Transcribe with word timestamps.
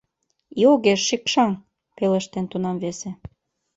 —И 0.61 0.63
огеш 0.71 1.01
шикшаҥ!— 1.07 1.51
пелештен 1.95 2.45
тунам 2.51 2.77
весе. 2.83 3.09